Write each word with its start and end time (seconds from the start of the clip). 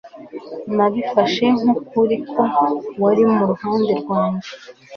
Nabifashe 0.75 1.45
nkukuri 1.59 2.15
ko 2.31 2.43
wari 3.01 3.23
mu 3.33 3.43
ruhande 3.51 3.91
rwanjye 4.01 4.49